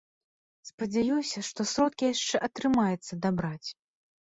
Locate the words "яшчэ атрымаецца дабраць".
2.13-3.67